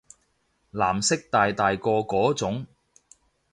[0.03, 0.03] 藍
[0.99, 2.65] 色大大個嗰種